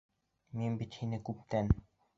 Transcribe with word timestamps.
Мин 0.61 0.79
бит 0.81 0.99
һине 1.03 1.23
күптән... 1.31 1.75